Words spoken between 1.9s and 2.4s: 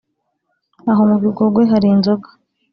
inzoga